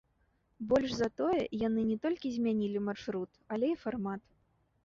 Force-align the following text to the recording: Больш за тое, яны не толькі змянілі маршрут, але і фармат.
Больш 0.71 0.95
за 0.99 1.09
тое, 1.19 1.41
яны 1.67 1.81
не 1.91 1.97
толькі 2.05 2.27
змянілі 2.39 2.79
маршрут, 2.89 3.31
але 3.59 3.71
і 3.75 3.81
фармат. 3.87 4.21